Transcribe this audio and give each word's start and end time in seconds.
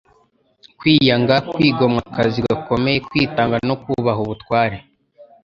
kwiyanga, 0.77 1.35
kwigomwa 1.53 1.99
akazi 2.09 2.39
gakomeye, 2.47 2.97
kwitanga 3.09 3.55
no 3.67 3.75
kubaha 3.83 4.19
ubutware.” 4.25 4.77